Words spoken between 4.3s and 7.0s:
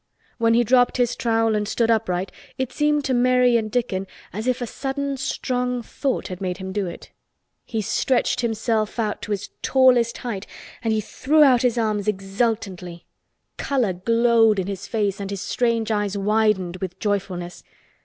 as if a sudden strong thought had made him do